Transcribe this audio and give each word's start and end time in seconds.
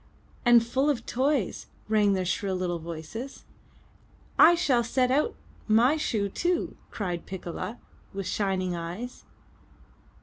*' 0.21 0.27
'*And 0.45 0.65
full 0.65 0.89
of 0.89 1.05
toys!*' 1.05 1.67
rang 1.87 2.13
their 2.13 2.25
shrill 2.25 2.55
little 2.55 2.79
voices. 2.79 3.43
'1 4.37 4.55
shall 4.55 4.83
set 4.83 5.11
out 5.11 5.35
my 5.67 5.95
shoe 5.95 6.27
too!" 6.27 6.75
cried 6.89 7.27
Piccola 7.27 7.77
with 8.11 8.25
shining 8.25 8.75
eyes. 8.75 9.25